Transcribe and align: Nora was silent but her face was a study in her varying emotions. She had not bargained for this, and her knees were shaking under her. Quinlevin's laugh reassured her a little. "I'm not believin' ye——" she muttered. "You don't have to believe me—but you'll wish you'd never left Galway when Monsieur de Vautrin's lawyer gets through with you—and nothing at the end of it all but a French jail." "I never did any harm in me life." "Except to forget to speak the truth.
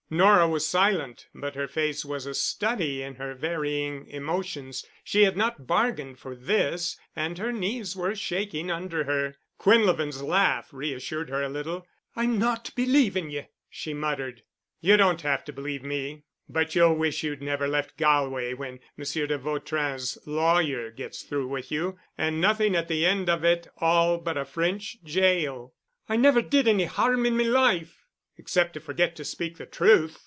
Nora 0.13 0.45
was 0.45 0.67
silent 0.67 1.29
but 1.33 1.55
her 1.55 1.69
face 1.69 2.03
was 2.03 2.25
a 2.25 2.33
study 2.33 3.01
in 3.01 3.15
her 3.15 3.33
varying 3.33 4.05
emotions. 4.07 4.83
She 5.05 5.23
had 5.23 5.37
not 5.37 5.65
bargained 5.67 6.19
for 6.19 6.35
this, 6.35 6.97
and 7.15 7.37
her 7.37 7.53
knees 7.53 7.95
were 7.95 8.13
shaking 8.13 8.69
under 8.69 9.05
her. 9.05 9.37
Quinlevin's 9.57 10.21
laugh 10.21 10.73
reassured 10.73 11.29
her 11.29 11.41
a 11.41 11.47
little. 11.47 11.87
"I'm 12.13 12.37
not 12.37 12.71
believin' 12.75 13.29
ye——" 13.31 13.47
she 13.69 13.93
muttered. 13.93 14.43
"You 14.81 14.97
don't 14.97 15.21
have 15.21 15.45
to 15.45 15.53
believe 15.53 15.83
me—but 15.83 16.75
you'll 16.75 16.95
wish 16.97 17.23
you'd 17.23 17.41
never 17.41 17.69
left 17.69 17.95
Galway 17.95 18.53
when 18.53 18.81
Monsieur 18.97 19.27
de 19.27 19.37
Vautrin's 19.37 20.17
lawyer 20.25 20.91
gets 20.91 21.21
through 21.23 21.47
with 21.47 21.71
you—and 21.71 22.41
nothing 22.41 22.75
at 22.75 22.89
the 22.89 23.05
end 23.05 23.29
of 23.29 23.45
it 23.45 23.65
all 23.77 24.17
but 24.17 24.35
a 24.35 24.43
French 24.43 25.01
jail." 25.05 25.73
"I 26.09 26.17
never 26.17 26.41
did 26.41 26.67
any 26.67 26.83
harm 26.83 27.25
in 27.25 27.37
me 27.37 27.45
life." 27.45 27.99
"Except 28.37 28.73
to 28.73 28.79
forget 28.79 29.15
to 29.17 29.25
speak 29.25 29.57
the 29.57 29.67
truth. 29.67 30.19